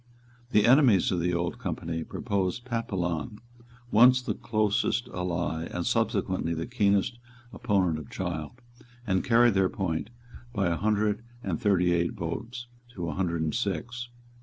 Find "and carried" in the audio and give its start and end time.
9.05-9.53